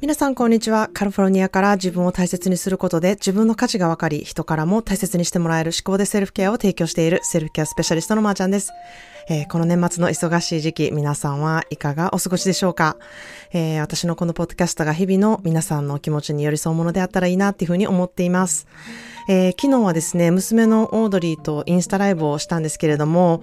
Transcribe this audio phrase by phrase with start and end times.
[0.00, 0.88] 皆さんこんにちは。
[0.94, 8.72] カリフォルニアから自分を大切にすることで自分の価値が分かり、人からも大切にしてもらえる思考でセルフケアを提供しているセルフケアスペシャリストのまーちゃんです。
[9.28, 12.96] えー、この年末の忙しい時期、皆さんはいかがお過ごしでしょうか、
[13.52, 18.66] えー、私のこのポッドキャストが日々の皆さんの気持ちに寄り添うものであったらいいなっていうふうに思っています。
[19.28, 23.42] えー、昨日はですね、娘のオードリーとインスタライブをしたんですけれども、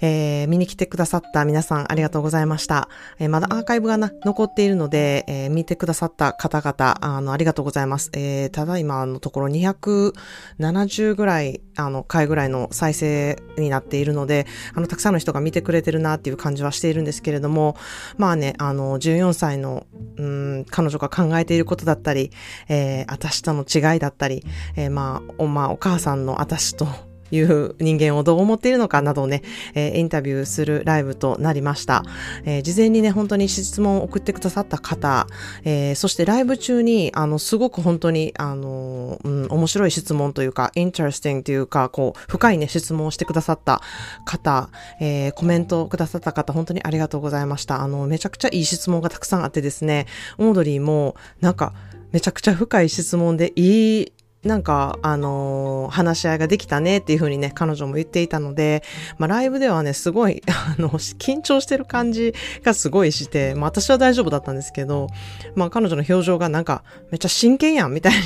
[0.00, 2.88] えー、見に来てくださった皆さんありがとうございました。
[3.18, 8.10] えー、まだアーカイブがな残っているので、えー、見てくださった方々、あの、ありがとうございます。
[8.12, 17.76] えー、ただいまのところ270ぐらい、あの、回ぐらいの再生になっているので、あの、たくさんの人が見てくれてるなっていう感じはしているんですけれども、
[18.18, 19.86] まあね、あの、14歳の、
[20.18, 22.30] うん、彼女が考えていることだったり、
[22.68, 24.44] えー、私との違いだったり、
[24.76, 26.86] えー、まあ、お、まあ、お母さんの私と
[27.30, 29.42] いう人間をどう思っているのかなどをね、
[29.74, 32.04] えー、インタビューするライブとなりました。
[32.44, 35.26] えー、事前にね、本当に質問を送ってくださった方、
[35.64, 43.80] えー、そしてライブ中に、あの、すごく本当に、あの、うん、面白い質問というか、interesting というか、こう、深いね、質問をしてくださった
[44.24, 44.70] 方、
[45.00, 47.82] えー、コメントくださった方、本当にありがとうございました。
[47.82, 50.06] あの、めちゃくちゃいい質問がたくさんあってですね、
[50.38, 51.72] オードリーも、なんか、
[52.12, 54.12] めちゃくちゃ深い質問でいい
[54.46, 58.82] なんか、あのー、話し合いができたねっていう風にね、彼女も言っていたので、
[59.18, 65.08] まあ、ライブではね、すごい、 あの、緊張してる感じがすごいして、まあ、私は大丈夫だったんですけど、
[65.54, 68.18] まあ、彼女の表情がなんか、めっちゃ真剣やんみたいに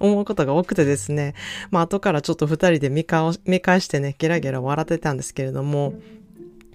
[0.00, 1.34] 思うことが多くてですね、
[1.70, 5.94] まあ、後からちょっと二人で見返してね、ゲラゲラ笑ってたんですけれども、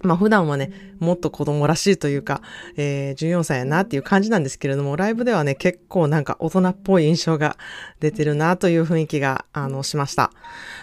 [0.06, 2.42] まあ普段はね、もっと子供らしいというか、
[2.76, 7.56] えー、14歳やなっていう感じなんですけれども、ライブではね、結構なんか大人っぽい印象が
[8.00, 10.30] 出てるなという雰囲気が、あの、しました。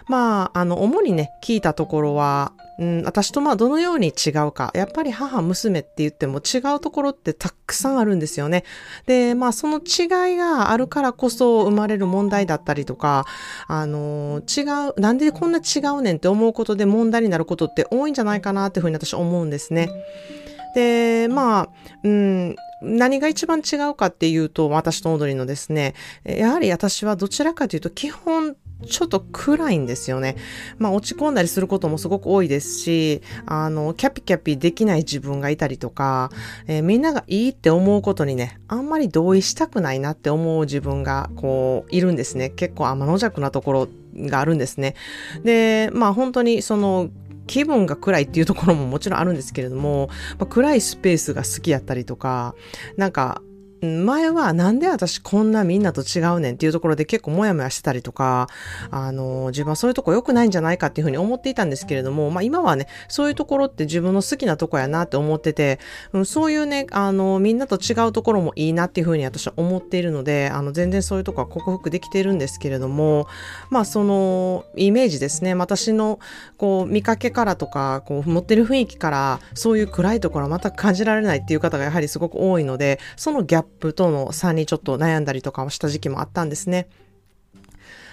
[0.07, 4.71] まあ、あの、主にね、聞いたところは、うん、私とまあどのように違うか。
[4.73, 8.63] やっぱり母、娘って言っても違うところってたくさんあるんですよね。
[9.05, 13.27] で、まあその違いがあるからこそ生まれる問題だったりとか、
[13.67, 19.91] あの、違う、なんでこんな違うねんって思うことで問題になることって多いんじゃないかなっていうふうに私思うんですね。
[20.73, 21.69] で、まあ、
[22.03, 28.55] うん、何が一番違うかっていうと、私と踊りのですね、やはり私はどちらかというと基本
[28.85, 30.35] ちょっと暗いんですよね。
[30.77, 36.31] まあ落ち込んだりすることもすごく多いですし、あの、キャピキャピできない自分がいたりとか、
[36.67, 42.49] えー、みんながいいって思うことにね、あんまり同意したくないなって思う自分がこういるんですね。
[42.49, 44.95] 結構天の弱なところがあるんですね。
[45.43, 47.09] で、まあ本当にその
[47.47, 50.09] 気分が暗いっていうところももちろんあるんですけれども、
[50.39, 52.55] まあ、暗いスペースが好きやったりとか、
[52.97, 53.41] なんか
[53.81, 58.47] 前はなんで私こんなみんなと違うねんっていうところで結構モヤモヤしてたりとか、
[58.91, 65.79] あの、自分はそういうとこ良くないんじゃないかっていうふうに思っていたんですけれども、まあ今はね、そういうところって自分の好きなとこやなって思ってて、
[66.13, 73.27] うん、そういうね、あの、みんなと違うところもいいなっていうふうに私は思っているので、あの、全然そういうとこは克服できているんですけれども、
[73.71, 76.19] まあその、イメージですね、私の、
[76.57, 86.87] こう、見かけからとか、こう、持ってる雰囲気から、そういう暗いところは全く感じられないっていう方がやはりすごく多いので、そのギャッププとの差にちょっと悩んだりとかをした時期もあったんですね。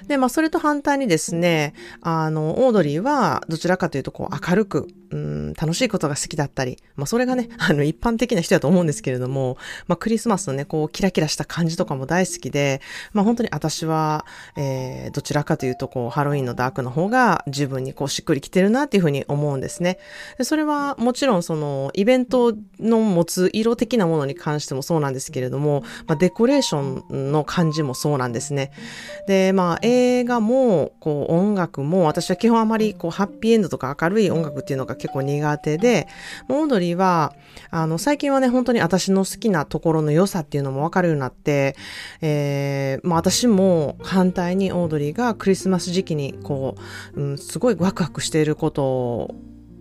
[0.07, 12.81] で、まあ、それと反対にですね、あの、オードリーは、どちらかというと、こう、明るく、うん、楽しいことが好きだったり、まあ、それがね、 あの、一般的な人だと思うんですけれども、まあ、クリスマスのね、こう、キラキラした感じとかも大好きで、
[13.13, 14.27] まあ、本当に私は、
[14.57, 19.99] えー、どちらかというと、こう、ハロウィンのダークの方が自分にこう、しっくりきてるなっていうふうに思うんですね。
[20.43, 28.73] それは、もちろん、その、イベントの持つ色的なものに関してもそうなんですけれども、まあ、デコレーションの感じもそうなんですね。
[29.27, 36.07] で、まあ、映画も、こう、音楽も、私は基本あまり、こう、ハッピーエンドとか明るい音楽っていうのが結構苦手で、
[36.49, 37.35] オードリーは、
[37.71, 41.77] あの、最近はね、本当に私の好きなところの良さっていうのもわかるようになって、
[42.21, 46.77] えー、まあ私も反対にオードリーがクリスマス時期に、こ
[47.15, 49.35] う、うん、すごいワクワクしていることを、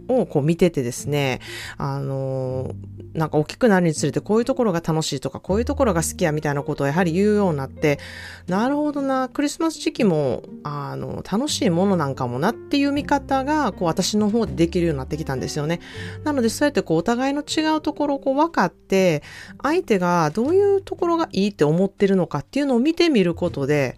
[0.07, 1.39] をこう見ててですね、
[1.77, 2.71] あの、
[3.13, 7.99] なんか大きくなるにつれてこういうところが楽しいとか、こういうところが好きやみたいなことをやはり言うようになって、
[8.47, 15.79] なるほどな、クリスマス時期も、あの、楽しいものなんかもなっていう見方が、こう私の方でできるようになってきたんですよね。
[16.23, 19.23] なのでそうやってこうお互いの違うところをこう分かって、
[19.61, 23.97] 相手がどういうところがいいって思ってるのかっていうのを見てみることで、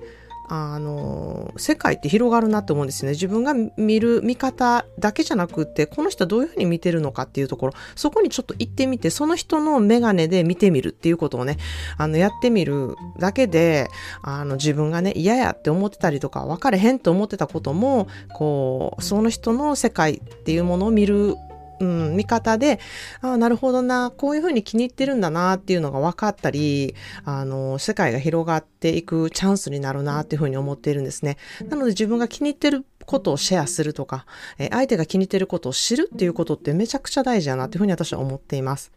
[0.52, 3.12] あの、世界って広がるなって思うんですよね。
[3.12, 11.58] 自分が見る見方だけじゃなくって、この人はどういうふうに見てるのかっていうところ、そこにちょっと行ってみて、その人のメガネで見てみるっていうことをね、
[11.98, 13.90] あの、やってみるだけで、
[14.24, 21.36] あの、自分がね、嫌やって思ってたりとか、分かれへんと思ってたことも、こう、その人の世界っていうものを見る
[21.80, 22.80] うん、見方で、
[23.22, 26.96] ああ、なるほどな、こういうふうに気に入ってるんだなっていうのが分かったり、
[27.26, 31.38] あの、世界が広がっていくチャンスになるなっていうふうに思っているんですね。
[31.68, 34.26] なので自分が気に入ってることをシェアするとか、
[34.58, 38.92] えー、相手が気に入ってることを知るっていうことってめちゃくちゃ大事だなっていうふうに私は思っています。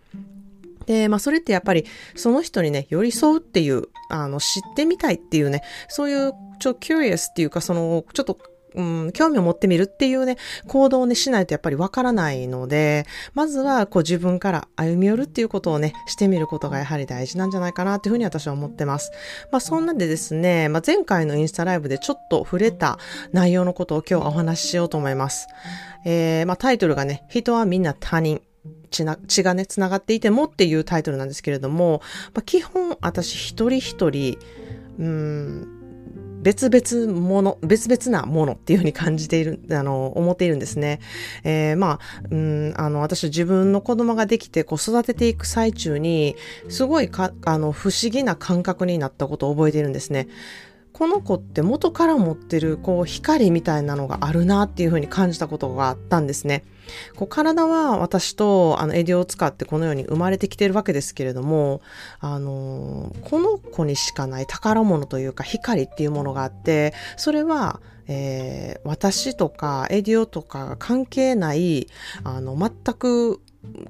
[0.86, 8.38] で、まあそれってやっぱりその人にね、寄り添うっていう、あの、知ってみたいっていうね、そういう、ちょっと curious っていうか、その、ちょっと
[8.74, 10.36] うん、興味を持ってみるっていうね、
[10.66, 19.10] 行動をね、しないとやっぱりわからないので、まずは、こう自分から歩み寄るっていうことをね、してみることがやはり大事なんじゃないかなというふうに私は思ってます。
[19.50, 22.98] まあ、そんなんでですね、まあ、前回のインスタライブでちょっと触れた
[23.32, 25.46] 内容のことを今日はお話ししようと思います。
[26.04, 28.40] えー、まあ、タイトルがね、人はみんな他人。
[28.90, 32.00] 血な血がね、繋がっていてもっていうタイトルなんですけれども、
[32.34, 34.38] まあ、基本私一人一人、
[34.98, 35.81] うん、
[36.42, 41.00] 別々もの、別々なものっていうふうに感じている、 あの、思っているんですね。
[41.44, 46.36] えー、まあ、うん、あの、私自分の子供ができて、こう育てていく最中に、
[46.68, 50.28] すごいか、あの、不思議な感覚になったことを覚えているんですね。
[50.92, 56.64] この子って元から持ってるこう光みたいなのがあるなっていうふうに感じたことがあったんですね。
[57.16, 61.80] こう体は私とあのエディを使ってこのように生まれてきてるわけですけれども、
[62.20, 71.86] あの、この子にしかない宝物というか光っていうものがあって、それはえー、私とかエディとか関係ない、
[72.24, 73.40] あの、全く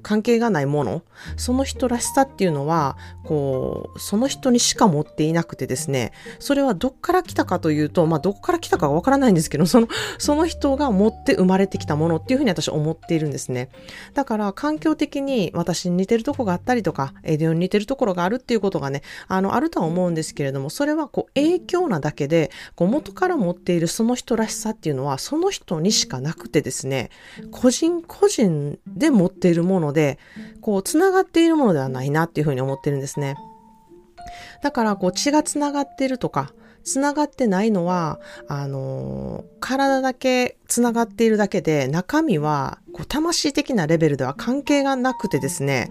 [0.01, 1.01] 関係がないもの、
[1.35, 9.87] その人らしさっていうのは、こう、その人にしか持っていなくてですね、それはどっから来たかというと、まあ、どっから来たかわからないんですけど、その、
[10.19, 13.69] その人が持って生まれてきたものっていうふうに私思っているんですね。
[14.13, 27.09] だから、環境的に私に似てるとこがあったりとか、エディオに似てるところがあるっていうことがね、あの、あるとは思うんですけれども、それはこう、影響なだけで、こう、元から持っているその人らしさっていうのは、その人にしかなくてですね、
[27.51, 30.19] 個人個人で持っているもので、
[30.61, 33.35] こう、繋がっているものではないなっていうふうに思ってるんですね。
[34.61, 45.89] だから、こう、血が繋がってるとか、繋がってないのは、あのー、体だけ繋がっているだけで、中身は、こう、魂的なレベルでは関係がなくてですね、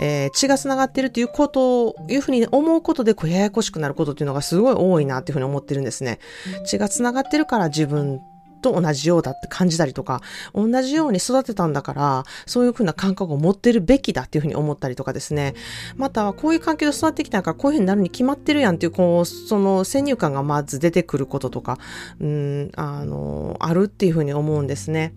[0.00, 6.18] えー、血が繋がっているということを、いうふうに思うことで、こう、ややこしくなることっていうのがすごい多いなっていうふうに思ってるんですね。
[6.66, 8.20] 血が繋がってるから自分
[8.62, 10.22] と同じようだって感じたりとか、
[10.54, 15.54] 同じように育てたんだから、そういうふうな感覚を持ってるべきだっていうふうに思ったりとかですね。
[15.96, 21.78] または、こういう環境で育ってきたから、こういうふうになるに決まってるやんっていう、こう、その先入観がまず出てくることとか、
[22.20, 25.14] うん、あの、あるっていうふうに思うんですね。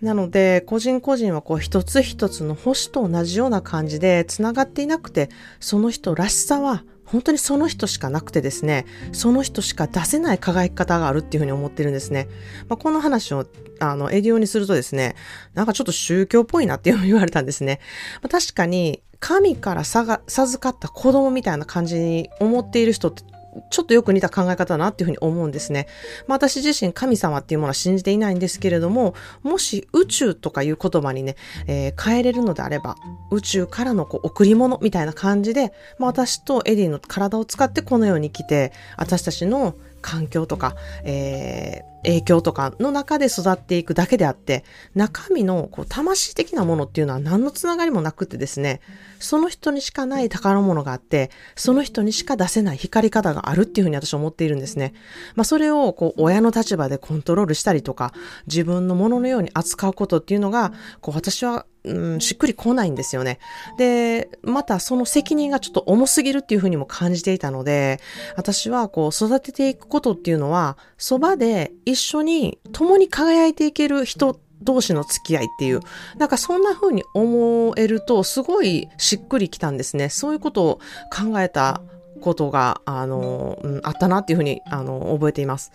[0.00, 5.28] なので、個人個人はこう一つ一つの星と同じような感じで繋がっていなくて、
[5.60, 12.28] その人らしさは本当にその人しかなくてですね、その人しか出せない輝き方があるっていうふうに思ってるんですね。
[12.68, 13.46] まあ、この話を、
[13.80, 15.16] あの、エディオにするとですね、
[15.54, 17.80] なんかちょっと宗教っぽいなって言われたんですね。
[18.22, 23.22] まあ、確かに、神から授かった子供みたいな感じに思っている人って
[23.70, 25.86] ちょっとよく似た考え方だなっていうふうに思うんですね。
[26.26, 31.36] まあ私自身神様っていうものは信じていないんですけれども、もし宇宙とかいう言葉にね、
[31.66, 32.96] えー、変えれるのであれば、
[33.30, 44.64] 宇宙からのこう贈り物みたいな感じで、まあ私とエディの体を使ってこのように来て、私たちの環境とか、えー、影響とかの中で育っていくだけであって、
[44.94, 48.80] 中身のこう魂的なものっていうのは何のつながりもなくてですね、
[49.18, 54.94] その人にしかない宝物があって、その人にしか出せない光り方があるっていうふうに私は思っているんですね。
[55.34, 58.12] まあそれをこう親の立場でコントロールしたりとか、
[58.46, 63.38] 自分のもののように扱うことっていうのが、こう私はうん、しっくりこないんですよね。
[63.78, 68.00] で、またその責任がちょっと重すぎるっていうふうにも感じていたので、
[68.36, 75.80] 私はこう育てていくことっていうのは、そばで一緒に共に輝いていける人同士の付き合いっていう、
[76.18, 80.10] なんかそんな風に思えるとすごいしっくりきたんですね。
[80.10, 81.80] そういうことを考えた
[82.20, 85.72] ことが、あの、うん、あったなっていうふうに、あの、覚えています。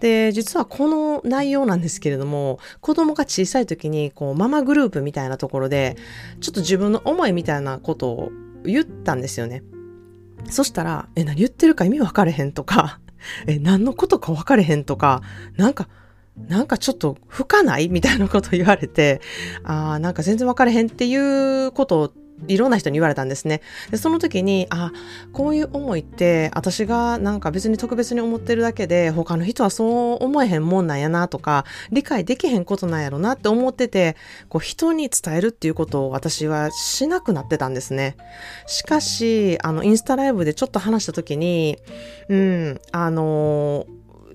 [0.00, 5.96] で、実はこの内容なんですけれども、子供が小さい時に、こう、ママグループみたいなところで、
[6.40, 8.32] ちょっと自分の思いみたいなことを
[8.64, 9.62] 言ったんですよね。
[10.50, 13.00] そしたら、え、何言ってるか意味分かれへんとか、
[13.46, 15.22] え、何のことか分かれへんとか、
[15.56, 15.88] なんか、
[16.48, 19.20] なんかちょっと不可ないみたいなこと言われて、
[19.64, 21.14] ああ、なんか全然分かれへんってい
[21.66, 22.12] うことを
[22.48, 23.60] いろんな人に言われたんですね。
[23.90, 24.92] で、その時に、あ、
[25.32, 34.16] こういう思いって私がなんか別に特別に思ってるだけで他の人はそう思えへんもんなんやなとか、理解できへんことなんやろなって思ってて、
[34.48, 38.16] こう人に伝えるっていうことを私はしなくなってたんですね。
[38.66, 41.78] しかし、あの、インスタライブでちょっと話した時に、
[42.28, 43.86] うん、あの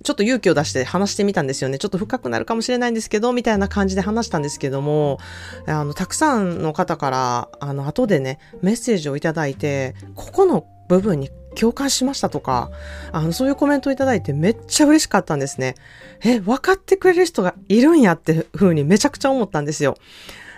[0.08, 1.80] ちょっと勇気を出して話してみたんですよね。
[1.80, 5.20] ちょっと深くなるかもしれないんですけど、みたいな感じで話したんですけども、
[5.66, 12.72] あの、たくさんの方から、あの、後でね、メッセージをいただいて、ここの部分に共感しましたとか、
[13.12, 15.76] あの、そういうコメントをいただいてめっちゃ嬉しかったんですね。
[16.24, 19.98] え、分かってくれる人がいるんやって風にめちゃくちゃ思ったんですよ。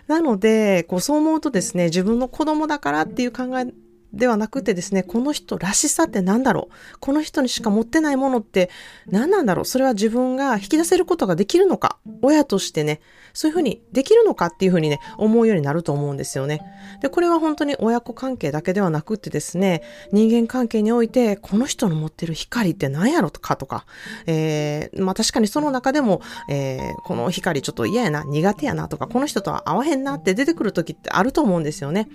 [0.05, 3.65] なので、こう、そう思うとですね、自分の子供だからっていう考え
[4.11, 6.97] ではなくてですね、この人らしさって何だろう？
[6.99, 8.69] この人にしか持ってないものって
[9.07, 9.65] 何なんだろう？
[9.65, 11.97] それは自分が引き出せることができるのか？
[12.21, 13.01] 親としてね、
[13.39, 16.59] そういうふうにできるのかっていうふうにね、思うようになると思うんですよね。
[17.01, 19.81] で、これは本当に親子関係だけではなくってですね、
[20.11, 23.85] 人間関係において、この人の持ってる光って何やろとかとか、
[24.25, 32.09] えー、まあ確かにその中でも、えー、この光ちょっと嫌やな、苦手やなとか、この人とは合わへんなって出てくる時ってあると思うんですよね。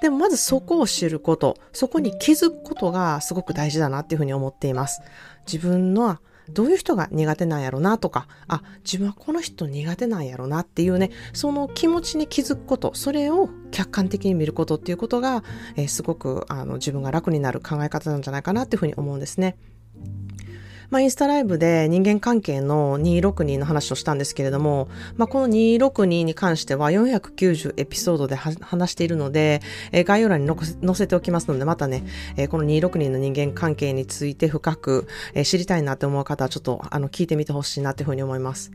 [0.00, 5.02] でもまずそこを知ること、そこに気づくことがすごく大事だなっていうふうに思っています。
[5.46, 6.16] 自分の
[6.52, 15.42] どういう人が苦手なんやろなとか、あ、自分はこの人苦手なんやろなっていうね、その気持ちに気づくこと、それを客観的に見ることっていうことが、
[15.76, 19.56] えー、すごくあの自分が楽になる考え方なんじゃないかなっていうふうに思うんですね。
[20.90, 30.50] まあ、インスタライブで人間関係の262の話をしたんですけれども、まあ、この262に関しては490エピソードで話しているので、えー、概要欄に
[30.84, 32.04] 載せておきますので、またね、
[32.36, 38.72] えー、この262の人間関係について深く、えー、知りたいなって思う方はちょっとあの聞いてみてほしいなっていうふうに思います。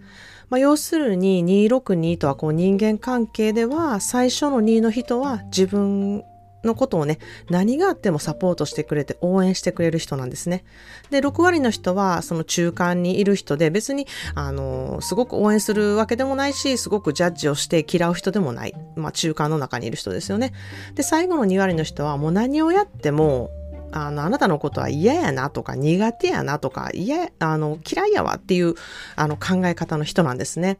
[0.50, 6.24] まあ、要するに262とはこう人間関係では最初の2の人は自分
[6.66, 7.20] のことをね、
[7.50, 10.64] 何があってもサポートしてくれて応援してくれる人なんですね。
[11.10, 18.74] で、6割の人はその中間にいる人で別に、あの、すごく応援するわけでもないし、すごくジャッジをして嫌う人でもない。
[18.96, 20.54] まあ中間の中にいる人ですよね。
[20.96, 23.52] で、最後の2割の人はもう何をやっても、
[23.92, 28.76] あの、あなたのことは嫌やなとか苦手やなとか、嫌、あの、嫌いやわっていう、
[29.16, 30.80] あの、考え方の人なんですね。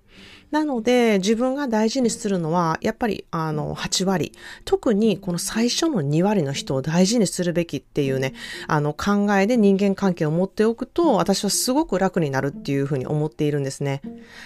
[0.56, 4.32] なので、自分が大事にするのは、やっぱり、あの、8割。
[4.64, 8.34] 特に、この最初の2割の人を大事にするべきっていうね、
[8.70, 14.02] あの、考えで人間関係を持っておくと、私はすごく楽になるっていうふうに思っているんですね。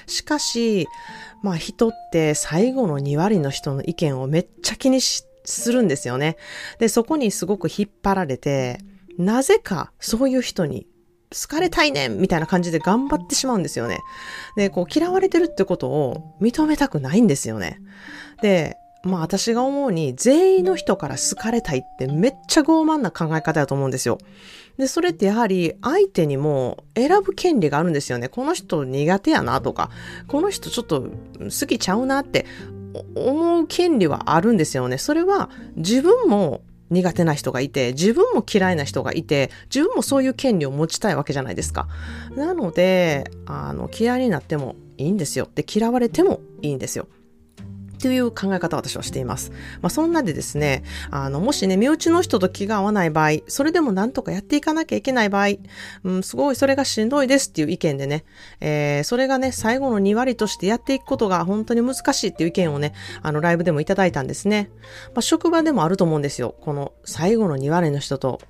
[0.08, 0.88] しかし、
[1.44, 6.38] まあ、人って最後の2割の人の意見をめっちゃ気にしするんですよね。
[6.80, 8.80] で、そこにすごく引っ張られて、
[9.20, 10.88] なぜかそういう人に
[11.32, 14.00] 好かれたいねんみたいな感じで頑張ってしまうんですよね。
[14.56, 17.80] で、こう嫌われてるってことを認めたくないんですよね。
[18.42, 24.18] で、まあ私が思うに全員の人から好かれたいってめっちゃ傲慢な考え方だと思うんですよ。
[24.78, 28.28] で、それってやはり相手にも選ぶ権利があるんですよね。
[28.28, 29.92] この人苦手やなとか、
[30.28, 32.46] この人ちょっと好きちゃうなって
[33.16, 34.98] 思う権利はあるんですよね。
[34.98, 41.88] それは自分も苦手な人がいて、自分も嫌いな人がいて、自分もそういう権利を持ちたいわけじゃないですか。
[42.36, 45.48] なので、あの、嫌いになってもいいんですよ。
[45.54, 47.08] で、嫌われてもいいんですよ。
[48.00, 49.52] という考え方を私はしています。
[49.82, 55.58] まあ、そんなでですね、あの、もしね、身内の人と気が合わない場合、それでもなんとかやっていかなきゃいけない場合、
[56.04, 58.24] うん、すごいそれがしんどいですっていう意見でね、
[58.62, 64.70] えー、それがね、最後の2割としてやっていくことが本当に難しいっていう意見をね、あの、ライブでもいただいたんですね。
[65.14, 66.56] まあ、職場でもあると思うんですよ。
[66.62, 68.42] この最後の2割の人と、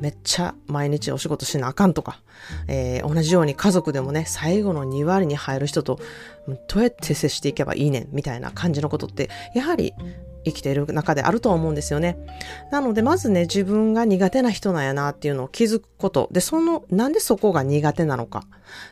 [0.00, 2.20] めっちゃ毎日お仕事しなあかんとか、
[2.68, 6.00] えー、同じように家族でもね、最後の2割に入る人と、
[6.68, 9.94] どうやって接していけばいいねん、みたいな感じのことって、やはり
[10.44, 12.16] 生きている中であると思うんですよね。
[12.70, 16.28] なので、まずね、自分が苦手な人なんやなっていうのを気づくこと。
[16.32, 18.44] で、その、なんでそこが苦手なのか。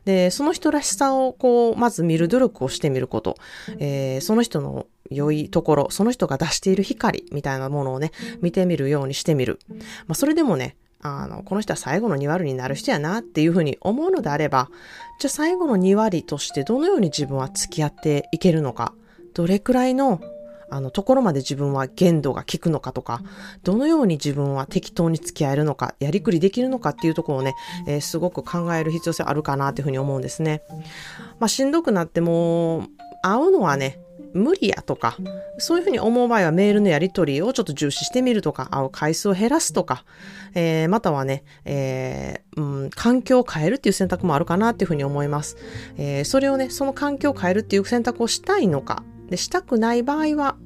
[0.05, 3.37] で、その人らしさをこう、まず見る努力をしてみること。
[3.79, 8.13] えー、その人の良いところ、その人が出している光みたいなものをね、
[8.43, 9.59] 見てみるようにしてみる。
[10.07, 14.71] まあ、それでもね、あの、この人は最後の2割になる人やなっていうふうに思うのであれば、
[15.21, 18.95] じゃあ最後の2割としてどのように自分は付き合っていけるのか、
[19.35, 20.21] どれくらいの
[20.71, 23.23] あの、ところまで自分は限度が効くのかとか、
[23.63, 27.55] どのように自分は適当に付き合えるのか、やりくりできるのかっていうところをね、
[27.87, 30.63] えー、すごく考える必要性あるかなっていうふうに思うんですね。
[31.39, 32.87] まあ、しんどくなっても、
[33.23, 33.99] 会うのはね、
[34.39, 35.17] 無理やとか、
[35.59, 40.05] そういうふうに思う場合はメールのやり取りをちょっと重視してみるとか、会う回数を減らすとか、
[40.55, 45.57] えー、またはね、えー、うん、環境を変えるっていう選択もあるかなっていうふうに思います。
[45.97, 50.57] えー、それをね、その環境を変えるっていう選択をしたいのか、で、したくない場合は、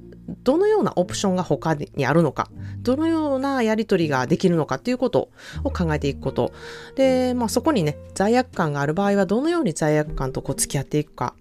[0.45, 2.49] どのようなオプションが他にあるのか、
[2.83, 5.31] どのようなやり取りができるのかっていうこと
[5.65, 6.53] を考えていくこと。
[6.97, 11.35] で、まあそこにね、罪悪感がある場合はどのように罪悪感とこう付き合っていくか。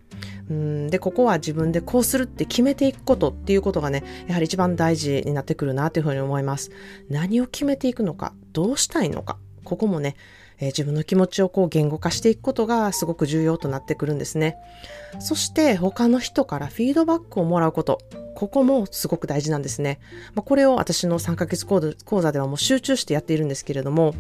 [0.50, 6.72] うんで、ここは自分でこうするって決めていくことっていうことがね、やはり一番大事になってくるなというふうに思います。
[7.10, 10.16] 何を決めていくのか、どうしたいのか、ここもね、
[10.60, 14.56] えー、自分の気持ちをこう言語化していくことがすごく重要となってくるんですね。
[15.20, 18.00] そして他の人からフィードバックをもらうこと。
[18.36, 20.00] ここもすごく大事なんですね。
[20.34, 24.16] まあ、これを私の3ヶ月講座ではもう集中してやっているんですけれども、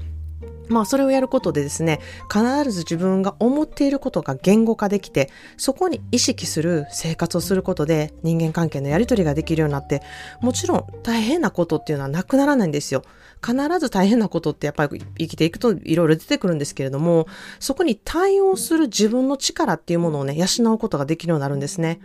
[0.71, 1.99] まあそれをやることでですね、
[2.31, 10.01] 必ず自分が思っていることが言語化できて、そこに意識する生活をすることで人間関係のやり取りができるようになって、
[10.41, 13.03] もちろん大変なことっていうのはなくならないんですよ。
[13.45, 17.27] 必ず大変なことってやっぱり生きていくといろいろ出てくるんですけれども、
[17.59, 21.99] そこに対応する自分の力っていうものをね、養うことができるようになるんですね。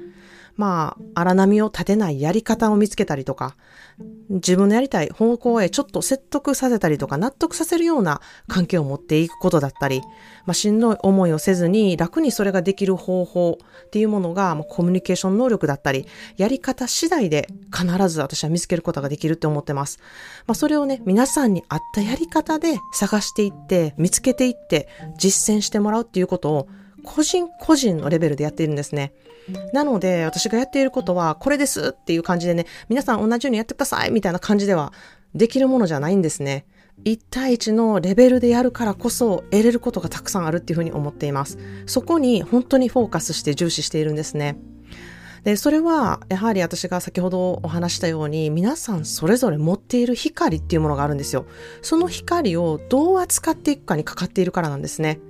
[0.56, 3.56] まあ、荒波を立てないやり方を見つけたりとか、
[4.28, 10.02] 自分のやりたい方向へちょっと説得させたりとか納得させるような関係を持っていくことだったり、
[10.44, 19.98] まあ、しんどい思いをせずに楽にそれができる方法っていうものが、まあ、コミュニケーション能力だったり、やり方次第で必ず私は見つけることができるって思ってます。
[20.46, 26.68] まあ、それをね、皆さんに合ったやり方で探していって、見つけていって、実践してもらうっていうことを
[27.06, 29.12] 個人個人のレベルでやっているんですね。
[29.72, 34.92] なので、私がやっていることは、これですっていう感じでね、皆さん同じようにやってくださいみたいな感じでは
[35.34, 36.66] できるものじゃないんですね。
[37.04, 41.58] 1対1のレベルでやるからこそ得れることがたくさんあるっていうふうに思っています。
[41.86, 44.58] そこに本当にフォーカスして重視しているんですね。
[45.44, 51.46] で、それは、やはり私が先ほどお話したように、皆さんそれぞれ持っている光っていうものがあるんですよ。
[51.82, 55.20] その光をどう扱っていくかにかかっているからなんですね。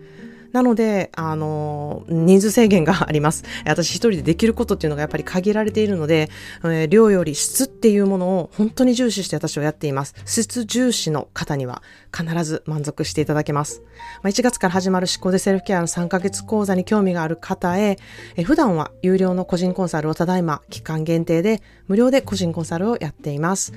[0.52, 3.44] なので、あの、人数制限があります。
[3.66, 6.30] 私一人でできることっていうのがやっぱり限られているので、
[6.64, 10.14] えー、量より質っていうものを本当に重視して私はやっています。
[10.24, 11.82] 質重視の方には
[12.16, 13.82] 必ず満足していただけます。
[14.22, 17.98] まあ、1月から始まる思考でセルフケアの3ヶ月講座に興味がある方へ、
[18.36, 23.72] え普段は有料の個人コンサルをただいま期間限定で無料で個人コンサルをやっています。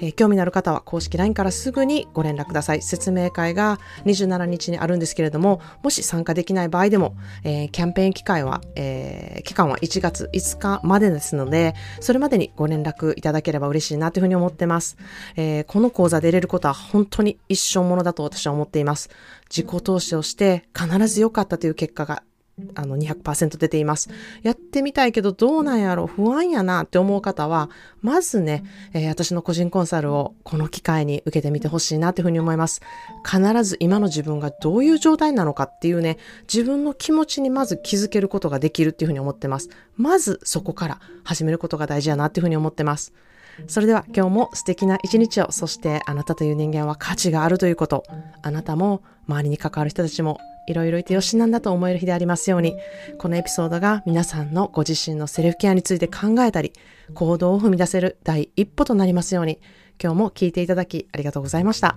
[0.00, 2.82] えー、興味のある方は公式 LINE からすぐにご連絡ください。
[2.82, 14.96] 説明会が27日にあるんですけれども、もし参加できない場合でも、えー、キャンペーン機会は、えー、期間は1月5日までですので、それまでにご連絡いただければ嬉しいなというふうに思ってます。
[15.36, 19.10] えー、この講座で得れることは本当に一生ものだと私は思っています。
[19.50, 22.22] 自己投資をして必ず良かったという結果が
[22.74, 24.10] あの200%出ています。
[24.42, 26.06] やってみたいけどどうなんやろ？
[26.06, 27.68] 不安やなって思う方は、
[28.00, 28.62] まずね、
[28.92, 32.80] えー、私の個人コンサルをこの機会に受けてみてほしいなっていうふうに思います。
[33.24, 39.68] 必ず今の自分がどういう状態なのかっていうね、自分の気持ちにまず気づけることができるっていうふうに思ってます。
[39.96, 43.12] まずそこから始めることが大事やなっていうふうに思ってます。
[43.66, 48.04] それでは今日も素敵な一日を、そしてあなたという人間は価値があるということ、
[48.42, 52.76] あなたも周りに関わる人たちもいろいろいてよしなんだと思える日でありますように、
[53.18, 56.72] このエピソードが皆さんのご自身のセルフケアについて考えたり、
[57.14, 59.60] 行動を踏み出せる第一歩となりますように、
[60.02, 61.96] 今日も聞いていただきありがとうございました。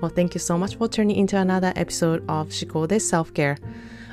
[0.00, 3.56] Well, thank you so much for turning into another episode of 思考で Self-Care.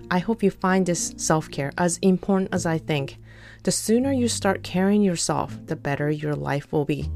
[0.10, 3.17] I hope you find this self-care as important as I think.
[3.65, 7.10] The sooner you start caring yourself, the better your life will be.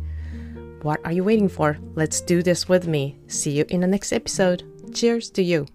[0.81, 1.77] What are you waiting for?
[1.93, 3.19] Let's do this with me.
[3.27, 4.63] See you in the next episode.
[4.91, 5.67] Cheers to you.